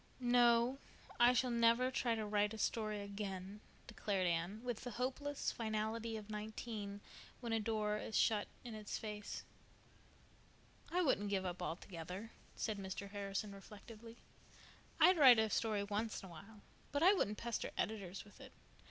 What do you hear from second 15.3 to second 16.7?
a story once in a while,